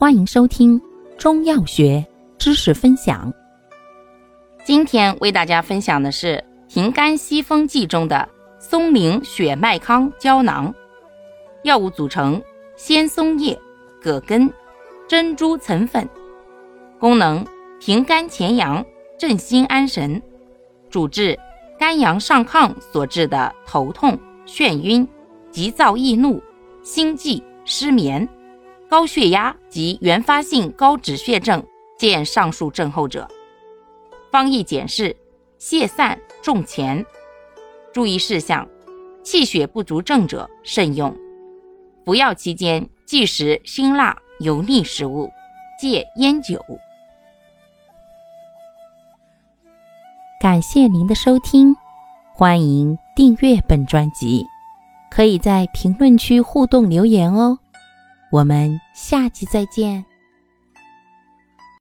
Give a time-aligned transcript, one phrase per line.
[0.00, 0.80] 欢迎收听
[1.18, 2.06] 中药学
[2.38, 3.34] 知识分享。
[4.64, 8.28] 今天为大家分享的是平肝息风剂中的
[8.60, 10.72] 松龄血脉康胶囊。
[11.64, 12.40] 药物组成：
[12.76, 13.58] 鲜松叶、
[14.00, 14.48] 葛根、
[15.08, 16.08] 珍珠岑粉。
[17.00, 17.44] 功能：
[17.80, 18.86] 平肝潜阳，
[19.18, 20.22] 镇心安神。
[20.88, 21.36] 主治：
[21.76, 25.04] 肝阳上亢所致的头痛、眩晕、
[25.50, 26.40] 急躁易怒、
[26.84, 28.28] 心悸、失眠、
[28.88, 31.62] 高血压及原发性高脂血症，
[31.98, 33.28] 见上述症候者。
[34.32, 35.14] 方义简释：
[35.60, 37.04] 泻散重前。
[37.92, 38.66] 注意事项：
[39.22, 41.14] 气血不足症者慎用。
[42.06, 45.30] 服药期间忌食辛辣油腻食物，
[45.78, 46.64] 戒烟酒。
[50.40, 51.76] 感谢您的收听，
[52.32, 54.46] 欢迎订阅本专辑，
[55.10, 57.58] 可以在评论区互动留言哦。
[58.30, 60.04] 我们下期再见。